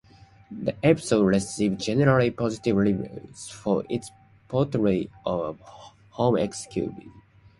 [0.49, 4.09] The episode received generally positive reviews for its
[4.47, 7.11] portrayal of homosexuality.